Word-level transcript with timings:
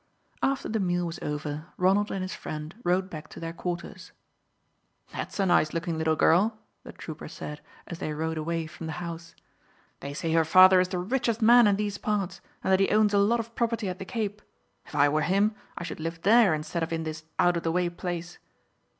After 0.41 0.67
the 0.67 0.79
meal 0.79 1.05
was 1.05 1.19
over, 1.21 1.67
Ronald 1.77 2.09
and 2.11 2.23
his 2.23 2.33
friend 2.33 2.73
rode 2.83 3.07
back 3.07 3.27
to 3.27 3.39
their 3.39 3.53
quarters. 3.53 4.11
"That's 5.13 5.39
a 5.39 5.45
nice 5.45 5.73
looking 5.75 5.95
little 5.99 6.15
girl," 6.15 6.57
the 6.83 6.91
trooper 6.91 7.27
said, 7.27 7.61
as 7.85 7.99
they 7.99 8.11
rode 8.11 8.39
away 8.39 8.65
from 8.65 8.87
the 8.87 8.93
house; 8.93 9.35
"they 9.99 10.15
say 10.15 10.31
her 10.33 10.43
father 10.43 10.79
is 10.79 10.87
the 10.87 10.97
richest 10.97 11.43
man 11.43 11.67
in 11.67 11.75
these 11.75 11.99
parts, 11.99 12.41
and 12.63 12.73
that 12.73 12.79
he 12.79 12.89
owns 12.89 13.13
a 13.13 13.19
lot 13.19 13.39
of 13.39 13.53
property 13.53 13.87
at 13.89 13.99
the 13.99 14.05
Cape. 14.05 14.41
If 14.87 14.95
I 14.95 15.07
were 15.07 15.21
him 15.21 15.53
I 15.77 15.83
should 15.83 15.99
live 15.99 16.23
there 16.23 16.55
instead 16.55 16.81
of 16.81 16.91
in 16.91 17.03
this 17.03 17.25
out 17.37 17.55
of 17.55 17.61
the 17.61 17.71
way 17.71 17.87
place." 17.87 18.39